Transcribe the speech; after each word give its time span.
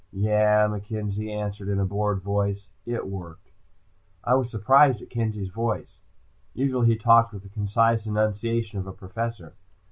"Yeah," 0.11 0.79
Kenzie 0.79 1.31
answered 1.31 1.69
in 1.69 1.79
a 1.79 1.85
bored 1.85 2.21
voice. 2.23 2.69
"It 2.87 3.05
worked." 3.07 3.51
I 4.23 4.33
was 4.33 4.49
surprised 4.49 4.99
at 5.03 5.11
Kenzie's 5.11 5.49
voice. 5.51 5.99
Usually 6.55 6.87
he 6.87 6.95
talked 6.95 7.31
with 7.33 7.43
the 7.43 7.49
concise 7.49 8.07
enunciation 8.07 8.79
of 8.79 8.87
a 8.87 8.93
professor. 8.93 9.53